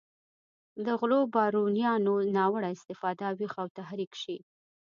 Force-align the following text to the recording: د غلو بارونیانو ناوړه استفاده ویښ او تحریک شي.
د 0.85 0.87
غلو 0.99 1.19
بارونیانو 1.33 2.13
ناوړه 2.35 2.69
استفاده 2.75 3.27
ویښ 3.37 3.53
او 3.61 3.67
تحریک 3.77 4.11
شي. 4.21 4.37